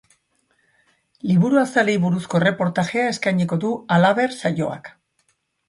Liburu 1.31 1.59
azalei 1.63 1.95
buruzko 2.07 2.41
erreportajea 2.41 3.05
eskainiko 3.13 3.61
du, 3.67 3.73
halaber, 3.99 4.37
saioak. 4.43 4.93